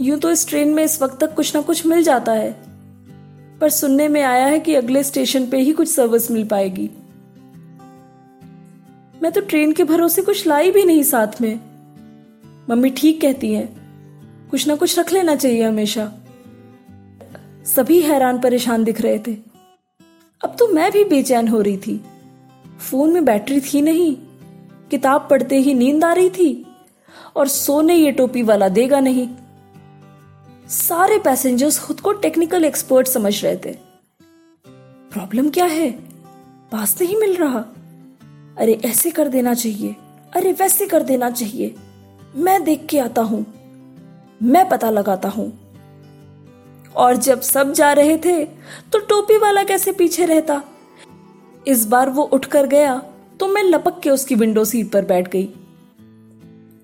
यूँ 0.00 0.18
तो 0.18 0.30
इस 0.30 0.48
ट्रेन 0.48 0.68
में 0.68 0.84
इस 0.84 1.02
वक्त 1.02 1.20
तक 1.20 1.34
कुछ 1.34 1.56
ना 1.56 1.62
कुछ 1.62 1.86
मिल 1.86 2.02
जाता 2.02 2.32
है। 2.32 2.56
पर 3.60 3.68
सुनने 3.68 4.08
में 4.08 4.22
आया 4.22 4.46
है 4.46 4.60
कि 4.60 4.74
अगले 4.74 5.04
स्टेशन 5.04 5.46
पे 5.46 5.58
ही 5.58 5.72
कुछ 5.72 5.88
सर्विस 5.88 6.30
मिल 6.30 6.44
पाएगी। 6.44 6.90
मैं 9.22 9.32
तो 9.32 9.40
ट्रेन 9.40 9.72
के 9.72 9.84
भरोसे 9.84 10.22
कुछ 10.22 10.46
लाई 10.46 10.70
भी 10.70 10.84
नहीं 10.84 11.02
साथ 11.02 11.40
में। 11.40 11.60
मम्मी 12.70 12.90
ठीक 12.90 13.20
कहती 13.20 13.52
हैं। 13.52 13.82
कुछ 14.50 14.68
ना 14.68 14.76
कुछ 14.76 14.98
रख 14.98 15.12
लेना 15.12 15.36
चाहिए 15.36 15.62
हमेशा। 15.62 16.12
सभी 17.66 18.00
हैरान 18.00 18.40
परेशान 18.40 18.84
दिख 18.84 19.00
रहे 19.00 19.18
थे। 19.18 19.36
अब 20.44 20.56
तो 20.58 20.68
मैं 20.68 20.92
भी 20.92 21.04
बेचैन 21.04 21.48
हो 21.48 21.60
रही 21.60 21.76
थी। 21.76 22.04
फ़ोन 22.90 23.12
में 23.12 23.24
बैटरी 23.24 23.60
थी 23.60 23.82
नहीं, 23.82 24.16
किताब 24.90 25.26
पढ़ते 25.30 25.56
ही 25.56 25.74
नींद 25.74 26.04
आ 26.04 26.12
रही 26.12 26.30
थी, 26.30 26.66
और 27.36 27.48
सोने 27.48 27.94
ये 27.94 28.12
टोपी 28.12 28.42
वाला 28.42 28.68
देगा 28.68 29.00
नहीं। 29.00 29.28
सारे 30.68 31.18
पैसेंजर्स 31.18 31.78
खुद 31.78 32.00
को 32.00 32.12
टेक्निकल 32.12 32.64
एक्सपर्ट 32.64 33.06
समझ 33.06 33.44
रहे 33.44 33.56
थे। 33.56 33.72
प्रॉब्लम 35.12 35.50
क्या 35.50 35.64
है? 35.64 35.90
पास 36.72 37.02
नहीं 37.02 37.16
मिल 37.16 37.36
रहा। 37.36 37.64
अरे, 38.58 38.80
ऐसे 38.84 39.10
कर 39.10 39.28
देना 39.28 39.54
चाहिए। 39.54 39.96
अरे, 40.36 40.52
वैसे 40.52 40.86
कर 40.86 41.02
देना 41.02 41.30
चाहिए। 41.30 41.74
मैं 42.36 42.64
देख 42.64 42.86
के 42.86 42.98
आता 42.98 43.22
हूँ। 43.22 43.46
मैं 44.42 44.68
पता 44.68 44.90
लगाता 44.90 45.28
हूँ। 45.28 45.61
और 46.96 47.16
जब 47.16 47.40
सब 47.40 47.72
जा 47.72 47.92
रहे 47.92 48.16
थे 48.16 48.44
तो 48.92 48.98
टोपी 48.98 49.38
वाला 49.38 49.62
कैसे 49.64 49.92
पीछे 49.92 50.26
रहता? 50.26 50.62
इस 51.66 51.84
बार 51.86 52.10
वो 52.10 52.22
उठकर 52.24 52.66
गया 52.66 52.96
तो 53.40 53.48
मैं 53.48 53.62
लपक 53.62 54.00
के 54.00 54.10
उसकी 54.10 54.34
विंडो 54.34 54.64
सीट 54.64 54.90
पर 54.92 55.04
बैठ 55.04 55.28
गई। 55.28 55.48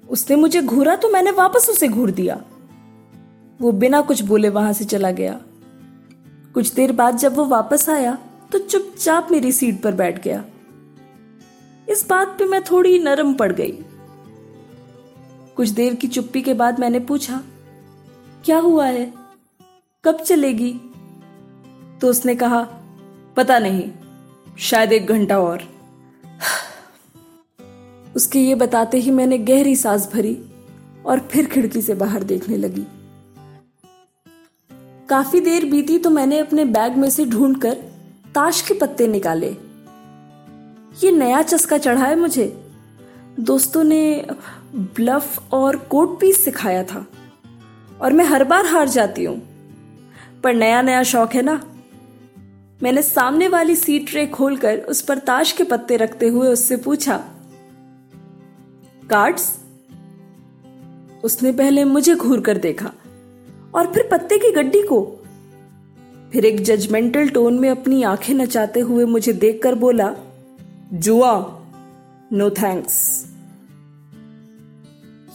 उसने 0.09 0.37
मुझे 0.37 0.63
घूरा 0.63 0.95
तो 0.97 1.09
मैंने 1.09 1.31
वापस 1.31 1.69
उसे 1.71 1.89
घूर 1.89 2.11
दिया। 2.11 2.41
वो 3.61 3.73
बिना 3.73 4.01
कुछ 4.01 4.23
बोले 4.23 4.49
वहाँ 4.49 4.73
से 4.73 4.85
चला 4.85 5.11
गया। 5.11 5.41
कुछ 6.55 6.73
देर 6.75 6.93
बाद 6.93 7.17
जब 7.17 7.35
वो 7.35 7.45
वापस 7.45 7.89
आया 7.91 8.17
तो 8.53 8.59
चुपचाप 8.59 9.29
मेरी 9.31 9.53
सीट 9.53 9.83
पर 9.83 9.95
बैठ 9.95 10.23
गया। 10.25 10.45
इस 11.89 12.07
बात 12.09 12.29
पे 12.39 12.45
मैं 12.45 12.63
थोड़ी 12.63 12.99
नरम 12.99 13.35
पड़ 13.35 13.53
गई। 13.53 13.79
कुछ 15.57 15.69
देर 15.69 15.95
की 15.95 16.09
चुप्पी 16.09 16.43
के 16.43 16.55
बाद 16.55 16.81
मैंने 16.81 17.01
पूछा, 17.01 17.41
क्या 18.45 18.59
हुआ 18.59 18.87
है? 18.87 19.13
कब 20.05 20.17
चलेगी? 20.17 20.81
तो 22.01 22.09
उसने 22.09 22.35
कहा, 22.35 22.69
पता 23.37 23.59
नहीं, 23.59 23.91
शायद 24.59 24.93
एक 24.93 25.07
घंटा 25.07 25.39
और। 25.39 25.63
उसके 28.17 28.39
ये 28.39 28.55
बताते 28.55 28.99
ही 28.99 29.11
मैंने 29.11 29.39
गहरी 29.39 29.77
सांस 29.77 30.13
भरी 30.13 30.43
और 31.07 31.21
फिर 31.21 31.47
खिड़की 31.47 31.83
से 31.83 31.95
बाहर 31.95 32.23
देखने 32.23 32.57
लगी। 32.57 32.87
काफ़ी 35.09 35.41
देर 35.41 35.65
बीती 35.65 35.99
तो 35.99 36.11
मैंने 36.11 36.39
अपने 36.39 36.65
बैग 36.65 36.97
में 36.97 37.11
से 37.11 37.25
ढूंढकर 37.25 37.75
ताश 38.35 38.63
के 38.63 38.75
पत्ते 38.75 39.07
निकाले। 39.07 39.57
ये 41.05 41.11
नया 41.11 41.43
चस्का 41.43 41.79
चढ़ा 41.79 42.05
है 42.05 42.17
मुझे। 42.17 42.63
दोस्तों 43.41 43.85
ने 43.85 44.27
ब्लफ 44.75 45.53
और 45.53 45.77
कोट 45.77 46.21
पीस 46.21 46.45
सिखाया 46.45 46.85
था 46.85 47.07
और 48.01 48.13
मैं 48.13 48.25
हर 48.25 48.45
बार 48.45 48.67
हार 48.67 48.89
जाती 48.89 49.25
हूँ। 49.25 49.48
पर 50.45 50.55
नया 50.55 50.83
नया 50.83 51.03
शौक 51.03 51.35
है 51.35 51.43
ना? 51.43 51.65
मैंने 52.83 53.03
सामने 53.03 53.49
वाली 53.49 53.77
सीट 53.77 54.11
ट्रे 54.11 54.27
खोलकर 54.27 54.79
उस 54.79 55.03
पर 55.03 55.19
ताश 55.19 55.53
के 55.53 55.65
पत्ते 55.65 55.97
रखते 55.97 56.29
हुए 56.29 56.49
उससे 56.49 56.77
पूछा 56.77 57.17
कार्ड्स 59.11 59.59
उसने 61.25 61.53
पहले 61.53 61.85
मुझे 61.85 62.15
घूर 62.15 62.41
कर 62.41 62.59
देखा 62.59 62.93
और 63.75 63.93
फिर 63.95 64.09
पत्ते 64.13 64.39
की 64.39 64.51
गड्डी 64.51 64.83
को। 64.83 65.25
फिर 66.33 66.45
एक 66.45 66.63
जजमेंटल 66.65 67.29
टोन 67.29 67.59
में 67.59 67.71
अपनी 67.71 68.03
आँखें 68.03 68.35
नचाते 68.35 68.81
हुए 68.81 69.05
मुझे 69.05 69.33
देखकर 69.33 69.75
बोला 69.75 70.15
जुआ 70.93 71.63
नो 72.33 72.51
थैंक्स 72.51 73.27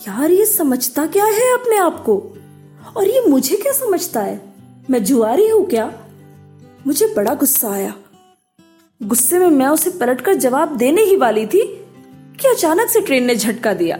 यार, 0.08 0.32
ये 0.32 0.46
समझता 0.46 1.06
क्या 1.06 1.26
है 1.26 1.54
अपने 1.54 1.78
आप 1.78 2.04
को? 2.04 2.38
और 2.98 3.08
ये 3.08 3.28
मुझे 3.30 3.56
क्या 3.56 3.72
समझता 3.72 4.22
है? 4.22 4.53
मैं 4.90 5.04
जुआरी 5.04 5.48
हूँ 5.48 5.70
क्या? 5.70 5.94
मुझे 6.88 7.14
बड़ा 7.18 7.34
गुस्सा 7.34 7.70
आया। 7.70 7.96
गुस्से 9.04 9.40
में 9.40 9.48
मैं 9.48 9.68
उसे 9.68 9.90
पलटकर 9.90 10.34
जवाब 10.34 10.78
देने 10.78 11.02
ही 11.02 11.16
वाली 11.16 11.46
थी। 11.46 11.86
कि 12.42 12.48
अचानक 12.48 12.90
से 12.90 13.02
ट्रेन 13.02 13.26
ने 13.26 13.36
झटका 13.36 13.74
दिया? 13.74 13.98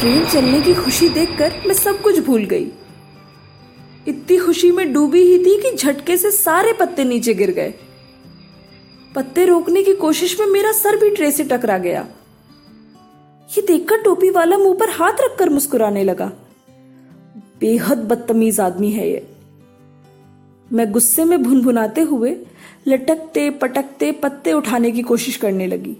ट्रेन 0.00 0.26
चलने 0.26 0.60
की 0.60 0.74
खुशी 0.74 1.08
देखकर 1.08 1.52
मैं 1.66 1.74
सब 1.74 2.02
कुछ 2.02 2.18
भूल 2.18 2.44
गई। 2.44 2.72
इतनी 4.08 4.38
खुशी 4.38 4.70
में 4.70 4.92
डूबी 4.92 5.20
ही 5.20 5.38
थी 5.38 5.62
कि 5.62 5.76
झटके 5.76 6.16
से 6.16 6.30
सारे 6.30 6.72
पत्ते 6.72 7.04
नीचे 7.04 7.34
गिर 7.34 7.50
गए। 7.50 7.74
पत्ते 9.14 9.44
रोकने 9.44 9.82
की 9.82 9.94
कोशिश 9.94 10.40
में 10.40 10.46
मेरा 10.46 10.72
सर 10.72 10.96
भी 10.96 11.10
ट्रे 11.10 11.30
से 11.30 11.44
टकरा 11.44 11.78
गया। 11.78 12.06
ये 13.58 13.62
देखकर 13.62 13.96
टोपी 13.96 14.30
वाला 14.30 14.58
मुँह 14.58 14.74
पर 14.74 14.90
हाथ 14.90 15.12
रखकर 15.20 15.48
मुस्कुराने 15.48 16.04
लगा। 16.04 16.32
बेहद 17.60 17.98
बदतमीज 17.98 18.60
आदमी 18.60 18.90
है 18.90 19.10
ये। 19.10 19.26
मैं 20.72 20.92
गुस्से 20.92 21.24
में 21.24 21.42
भुनभुनाते 21.42 22.00
हुए 22.00 22.36
लटकते, 22.88 23.50
पटकते 23.50 24.12
पत्ते 24.12 24.52
उठाने 24.52 24.90
की 24.90 25.02
कोशिश 25.02 25.36
करने 25.36 25.66
लगी। 25.66 25.96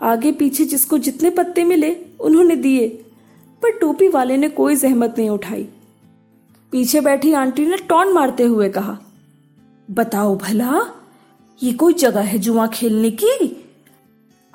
आगे 0.00 0.32
पीछे 0.32 0.64
जिसको 0.64 0.98
जितने 0.98 1.30
पत्ते 1.30 1.64
मिले, 1.64 1.96
उन्होंने 2.20 2.56
दिए, 2.56 2.88
पर 3.62 3.78
टोपी 3.78 4.08
वाले 4.08 4.36
ने 4.36 4.48
कोई 4.48 4.76
जहमत 4.76 5.14
नहीं 5.18 5.30
उठाई। 5.30 5.68
पीछे 6.72 7.00
बैठी 7.00 7.32
आंटी 7.32 7.66
ने 7.66 7.76
टॉन 7.76 8.12
मारते 8.12 8.42
हुए 8.42 8.68
कहा, 8.68 8.98
बताओ 9.90 10.36
भला, 10.36 10.80
ये 11.62 11.72
कोई 11.72 11.92
जगह 11.92 12.20
है 12.20 12.38
जुआ 12.38 12.66
खेलने 12.66 13.10
की? 13.10 13.66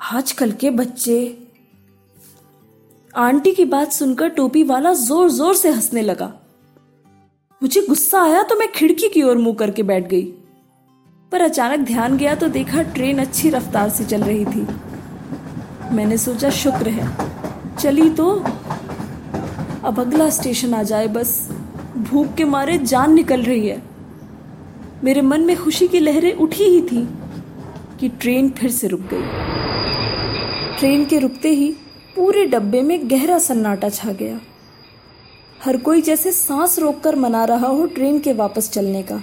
आजकल 0.00 0.52
के 0.52 0.70
बच्चे 0.70 1.45
आंटी 3.16 3.52
की 3.52 3.64
बात 3.64 3.92
सुनकर 3.92 4.28
टोपी 4.28 4.62
वाला 4.62 4.92
ज़ोर 4.94 5.28
ज़ोर 5.30 5.54
से 5.54 5.70
हंसने 5.70 6.00
लगा। 6.02 6.26
मुझे 7.62 7.80
गुस्सा 7.82 8.22
आया 8.22 8.42
तो 8.42 8.56
मैं 8.56 8.70
खिड़की 8.72 9.08
की 9.08 9.22
ओर 9.22 9.36
मुँह 9.36 9.54
करके 9.54 9.82
बैठ 9.82 10.08
गई। 10.08 10.22
पर 11.32 11.40
अचानक 11.40 11.86
ध्यान 11.86 12.16
गया 12.16 12.34
तो 12.34 12.48
देखा 12.48 12.82
ट्रेन 12.90 13.18
अच्छी 13.18 13.50
रफ्तार 13.50 13.88
से 13.90 14.04
चल 14.04 14.22
रही 14.22 14.44
थी। 14.44 14.66
मैंने 15.94 16.18
सोचा, 16.18 16.50
शुक्र 16.50 16.88
है। 16.88 17.08
चली 17.76 18.08
तो 18.10 18.28
अब 19.84 20.00
अगला 20.00 20.28
स्टेशन 20.30 20.74
आ 20.74 20.82
जाए, 20.82 21.06
बस 21.08 21.48
भूख 22.10 22.34
के 22.34 22.44
मारे 22.46 22.78
जान 22.78 23.14
निकल 23.14 23.42
रही 23.42 23.66
है। 23.68 23.82
मेरे 25.04 25.22
मन 25.22 25.46
में 25.46 25.56
खुशी 25.56 25.88
की 25.88 26.00
लहरें 26.00 26.32
उठी 26.34 26.64
ही 26.64 26.80
थी 26.82 27.06
कि 28.00 28.08
ट्रेन 28.10 28.50
फिर 28.50 28.70
से 28.72 28.88
रुक 28.88 29.08
गई। 29.12 30.78
ट्रेन 30.78 31.04
के 31.04 31.18
रुकते 31.18 31.48
ही 31.50 31.74
पूरे 32.16 32.44
डब्बे 32.46 32.80
में 32.82 33.10
गहरा 33.10 33.38
सन्नाटा 33.38 33.88
छा 33.88 34.12
गया। 34.12 34.40
हर 35.60 35.76
कोई 35.76 36.02
जैसे 36.02 36.30
सांस 36.32 36.78
रोककर 36.78 37.16
मना 37.16 37.44
रहा 37.44 37.68
हो 37.68 37.86
ट्रेन 37.86 38.18
के 38.18 38.32
वापस 38.32 38.70
चलने 38.70 39.02
का। 39.02 39.22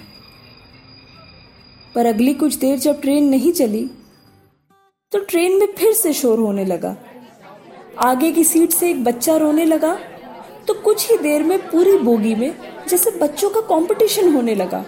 पर 1.95 2.05
अगली 2.05 2.33
कुछ 2.33 2.55
देर 2.55 2.77
जब 2.79 3.01
ट्रेन 3.01 3.29
नहीं 3.29 3.51
चली 3.51 3.83
तो 5.11 5.19
ट्रेन 5.19 5.59
में 5.59 5.67
फिर 5.77 5.93
से 5.93 6.13
शोर 6.13 6.39
होने 6.39 6.65
लगा। 6.65 6.95
आगे 8.01 8.31
की 8.31 8.43
सीट 8.43 8.71
से 8.71 8.89
एक 8.89 9.03
बच्चा 9.03 9.35
रोने 9.37 9.65
लगा 9.65 9.93
तो 10.67 10.73
कुछ 10.81 11.09
ही 11.11 11.17
देर 11.17 11.43
में 11.43 11.57
पूरी 11.69 11.97
बोगी 11.99 12.35
में 12.35 12.53
जैसे 12.89 13.11
बच्चों 13.17 13.49
का 13.49 13.61
कंपटीशन 13.67 14.33
होने 14.35 14.55
लगा। 14.55 14.83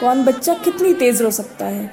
कौन 0.00 0.24
बच्चा 0.24 0.54
कितनी 0.54 0.94
तेज 0.94 1.22
रो 1.22 1.30
सकता 1.30 1.66
है? 1.66 1.90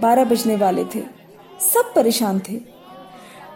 बारह 0.00 0.24
बजने 0.24 0.56
वाले 0.56 0.84
थे। 0.94 1.15
सब 1.62 1.92
परेशान 1.94 2.40
थे। 2.40 2.58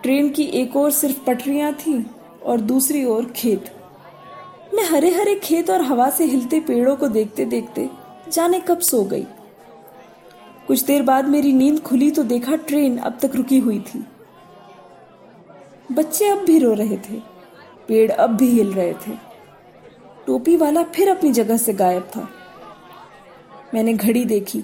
ट्रेन 0.03 0.29
की 0.29 0.45
एक 0.55 0.77
ओर 0.77 0.91
सिर्फ़ 0.91 1.25
पटरियाँ 1.25 1.73
थी 1.75 2.05
और 2.43 2.61
दूसरी 2.61 3.05
ओर 3.05 3.25
खेत। 3.37 3.71
मैं 4.75 4.85
हरे 4.85 5.11
हरे 5.11 5.35
खेत 5.35 5.71
और 5.71 5.83
हवा 5.83 6.09
से 6.11 6.25
हिलते 6.25 6.61
पेड़ों 6.61 6.97
को 6.97 7.09
देखते 7.09 7.45
देखते 7.45 7.89
जाने 8.33 8.61
कब 8.61 8.81
सो 8.81 9.03
गई। 9.05 9.27
कुछ 10.67 10.83
देर 10.83 11.03
बाद 11.03 11.29
मेरी 11.29 11.53
नींद 11.53 11.81
खुली 11.81 12.11
तो 12.11 12.23
देखा 12.23 12.57
ट्रेन 12.57 12.97
अब 12.99 13.19
तक 13.23 13.37
रुकी 13.37 13.59
हुई 13.59 13.79
थी। 13.81 14.05
बच्चे 15.93 16.29
अब 16.29 16.39
भी 16.39 16.59
रो 16.59 16.73
रहे 16.73 16.97
थे, 16.99 17.19
पेड़ 17.89 18.11
अब 18.11 18.37
भी 18.37 18.49
हिल 18.49 18.73
रहे 18.73 18.93
थे। 18.97 19.13
टोपी 20.27 20.57
वाला 20.57 20.83
फिर 20.87 21.11
अपनी 21.11 21.33
जगह 21.33 21.57
से 21.57 21.73
गायब 21.73 22.11
था। 22.17 22.29
मैंने 23.75 23.93
घड़ी 23.95 24.25
देखी, 24.25 24.61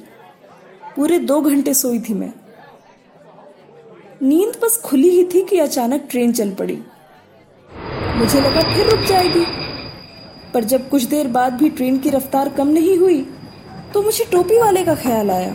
पूरे 0.97 1.19
दो 1.19 1.41
घंटे 1.41 1.75
सोई 1.75 2.01
थी 2.01 2.15
मैं। 2.15 2.33
नींद 4.23 4.57
बस 4.63 4.81
खुली 4.85 5.09
ही 5.09 5.25
थी 5.25 5.43
कि 5.45 5.59
अचानक 5.59 6.07
ट्रेन 6.11 6.33
चल 6.33 6.51
पड़ी। 6.51 6.79
मुझे 8.17 8.41
लगा, 8.41 8.61
फिर 8.75 8.89
रुक 8.89 9.01
जाएगी। 9.01 9.45
पर 10.55 10.65
जब 10.65 10.89
कुछ 10.89 11.03
देर 11.03 11.29
बाद 11.29 11.53
भी 11.53 11.69
ट्रेन 11.71 11.99
की 11.99 12.11
रफ्तार 12.11 12.49
कम 12.49 12.69
नहीं 12.69 12.97
हुई 12.99 13.21
तो 13.95 14.03
मुझे 14.03 14.25
टोपी 14.25 14.59
वाले 14.59 14.85
का 14.85 14.95
ख्याल 14.95 15.31
आया। 15.31 15.55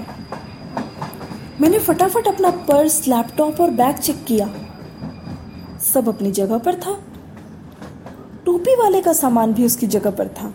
मैंने 1.61 1.79
फटाफट 1.79 2.27
अपना 2.27 2.51
पर्स, 2.51 3.07
लैपटॉप 3.07 3.61
और 3.61 3.69
बैग 3.69 3.95
चेक 3.95 4.23
किया। 4.25 4.47
सब 5.93 6.09
अपनी 6.09 6.31
जगह 6.31 6.57
पर 6.57 6.75
था। 6.75 6.93
टोपी 8.45 8.75
वाले 8.75 9.01
का 9.01 9.13
सामान 9.13 9.53
भी 9.53 9.65
उसकी 9.65 9.87
जगह 9.87 10.11
पर 10.11 10.27
था। 10.27 10.53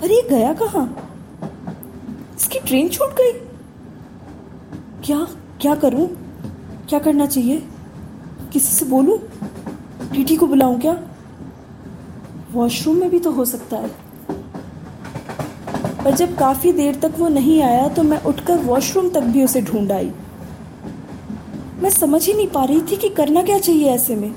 पर 0.00 0.10
ये 0.12 0.22
गया 0.30 0.52
कहाँ? 0.52 0.86
इसकी 2.36 2.58
ट्रेन 2.58 2.88
छूट 2.88 3.10
गई। 3.10 3.32
क्या 5.04 5.26
क्या 5.60 5.74
करूँ? 5.74 6.08
क्या 6.88 6.98
करना 6.98 7.26
चाहिए? 7.26 7.62
किसी 8.52 8.72
से 8.74 8.84
बोलूँ? 8.84 9.18
टीटी 10.12 10.36
को 10.36 10.46
बुलाऊं 10.46 10.78
क्या? 10.78 10.92
वॉशरूम 12.52 12.96
में 12.96 13.10
भी 13.10 13.18
तो 13.18 13.30
हो 13.30 13.44
सकता 13.44 13.76
है। 13.76 13.88
पर 16.04 16.14
जब 16.14 16.36
काफ़ी 16.36 16.72
देर 16.72 16.94
तक 16.94 17.14
वो 17.18 17.28
नहीं 17.28 17.60
आया 17.62 17.88
तो 17.88 18.02
मैं 18.02 18.22
उठकर 18.22 18.56
वॉशरूम 18.56 19.08
तक 19.10 19.22
भी 19.22 19.44
उसे 19.44 19.62
ढूंढ 19.62 19.92
आई। 19.92 20.10
मैं 21.82 21.90
समझ 21.90 22.24
ही 22.26 22.34
नहीं 22.34 22.48
पा 22.48 22.64
रही 22.64 22.80
थी 22.80 22.96
कि 22.96 23.08
करना 23.08 23.42
क्या 23.42 23.58
चाहिए 23.58 23.90
ऐसे 23.90 24.16
में। 24.16 24.34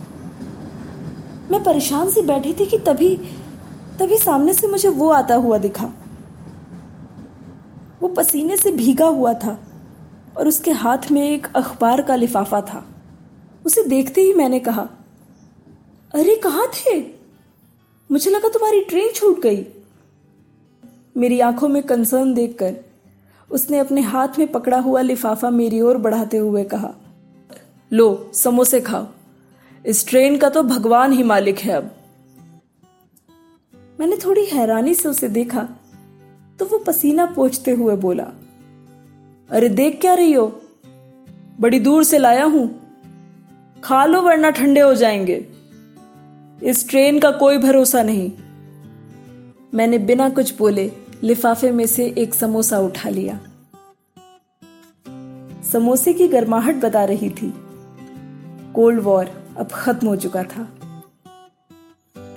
मैं 1.52 1.64
परेशान 1.64 2.10
सी 2.10 2.22
बैठी 2.22 2.54
थी 2.54 2.66
कि 2.66 2.78
तभी 2.78 3.16
तभी 4.00 4.18
सामने 4.18 4.54
से 4.54 4.68
मुझे 4.68 4.90
वो 4.90 5.10
आता 5.10 5.36
हुआ 5.36 5.58
दिखा। 5.58 5.92
वो 8.02 8.08
पसीने 8.08 8.58
से 8.58 8.72
भीगा 8.72 9.08
हुआ 9.08 9.34
था। 9.34 9.58
और 10.42 10.48
उसके 10.48 10.72
हाथ 10.72 10.98
में 11.12 11.30
एक 11.30 11.48
अखबार 11.56 12.02
का 12.02 12.16
लिफाफा 12.16 12.62
था। 12.62 12.88
उसे 13.66 13.84
देखते 13.84 14.22
ही 14.22 14.34
मैंने 14.34 14.60
कहा, 14.60 14.90
अरे, 16.14 16.36
कहाँ 16.36 16.68
थे? 16.68 17.02
मुझे 18.12 18.32
लगा 18.32 18.50
तुम्हारी 18.50 18.82
ट्रेन 18.82 19.10
छूट 19.16 19.42
गई। 19.42 19.66
मेरी 21.18 21.40
आँखों 21.40 21.68
में 21.68 21.84
कंसर्न 21.84 22.34
देखकर 22.34 22.76
उसने 23.52 23.80
अपने 23.80 24.02
हाथ 24.02 24.28
में 24.40 24.52
पकड़ा 24.52 24.80
हुआ 24.80 25.02
लिफाफा 25.02 25.50
मेरी 25.50 25.82
ओर 25.82 25.98
बढ़ाते 25.98 26.38
हुए 26.38 26.64
कहा, 26.64 26.94
लो, 27.94 28.32
समोसे 28.34 28.82
खाओ। 28.82 29.08
इस 29.86 30.08
ट्रेन 30.08 30.38
का 30.38 30.50
तो 30.50 30.64
भगवान 30.64 31.14
ही 31.14 31.24
मालिक 31.24 31.60
है 31.60 31.72
अब। 31.72 31.92
मैंने 34.00 34.18
थोड़ी 34.18 34.46
हैरानी 34.46 34.94
से 34.94 35.10
उसे 35.10 35.30
देखा 35.30 35.70
तो 36.60 36.66
वो 36.66 36.78
पसीना 36.78 37.26
पोछते 37.26 37.72
हुए 37.72 37.96
बोला 37.96 38.32
अरे 39.52 39.70
देख 39.70 40.02
क्या 40.02 40.14
रही 40.14 40.34
हो? 40.34 40.62
बड़ी 41.60 41.80
दूर 41.80 42.04
से 42.04 42.18
लाया 42.18 42.44
हूँ। 42.44 42.82
खा 43.84 44.06
लो 44.06 44.22
वरना 44.22 44.50
ठंडे 44.50 44.80
हो 44.80 44.96
जाएँगे। 44.96 45.48
इस 46.64 46.90
ट्रेन 46.90 47.20
का 47.20 47.32
कोई 47.32 47.58
भरोसा 47.58 48.04
नहीं। 48.04 48.32
मैंने 49.74 49.98
बिना 49.98 50.30
कुछ 50.30 50.58
बोले 50.58 50.92
लिफाफे 51.24 51.72
में 51.72 51.86
से 51.86 52.16
एक 52.18 52.34
समोसा 52.34 52.80
उठा 52.80 53.10
लिया। 53.10 53.40
समोसे 55.72 56.14
की 56.14 56.28
गर्माहट 56.28 56.76
बता 56.76 57.06
रही 57.06 57.30
थी। 57.30 57.54
कोल्ड 58.74 59.00
वॉर 59.00 59.54
अब 59.58 59.68
खत्म 59.74 60.08
हो 60.08 60.16
चुका 60.16 60.44
था। 60.44 60.78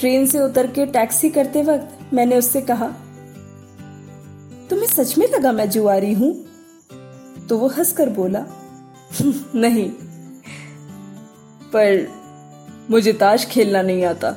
ट्रेन 0.00 0.26
से 0.26 0.40
उतर 0.40 0.66
के 0.66 0.87
टैक्सी 0.87 1.30
करते 1.30 1.62
वक्त 1.62 2.14
मैंने 2.14 2.38
उससे 2.38 2.61
कहा, 2.61 2.88
तुम्हें 4.71 4.87
सच 4.87 5.18
में 5.18 5.28
लगा 5.28 5.52
मैं 5.52 5.71
जुआरी 5.71 6.12
हूँ? 6.12 6.43
तो 7.48 7.58
वो 7.58 7.68
हंसकर 7.68 8.08
बोला 8.08 8.44
नहीं, 9.54 9.88
पर 11.72 12.07
मुझे 12.90 13.12
ताश 13.12 13.44
खेलना 13.46 13.83
नहीं 13.83 14.04
आता। 14.04 14.30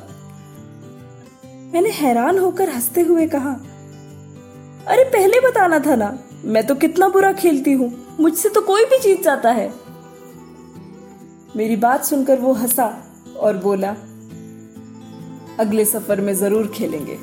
मैंने 1.72 1.90
हैरान 1.90 2.38
होकर 2.38 2.68
हँसते 2.68 3.00
हुए 3.00 3.26
कहा, 3.26 3.50
अरे, 4.88 5.04
पहले 5.04 5.40
बताना 5.40 5.78
था 5.78 5.94
ना, 5.96 6.18
मैं 6.44 6.66
तो 6.66 6.74
कितना 6.74 7.08
बुरा 7.08 7.32
खेलती 7.32 7.72
हूँ, 7.72 7.90
मुझसे 8.20 8.48
तो 8.48 8.60
कोई 8.60 8.84
भी 8.84 8.98
जीत 8.98 9.22
जाता 9.24 9.50
है। 9.50 9.72
मेरी 11.56 11.76
बात 11.76 12.04
सुनकर 12.04 12.40
वो 12.40 12.52
हंसा 12.52 12.86
और 13.36 13.56
बोला, 13.56 13.90
अगले 15.58 15.84
सफ़र 15.84 16.20
में 16.20 16.32
ज़रूर 16.34 16.66
खेलेंगे। 16.68 17.18